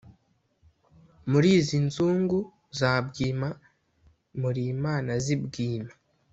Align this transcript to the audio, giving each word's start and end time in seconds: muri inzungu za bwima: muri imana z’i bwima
muri 1.31 1.49
inzungu 1.83 2.37
za 2.79 2.91
bwima: 3.07 3.49
muri 4.41 4.61
imana 4.73 5.11
z’i 5.23 5.37
bwima 5.43 5.91